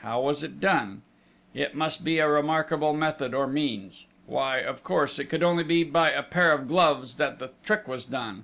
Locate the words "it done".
0.42-1.02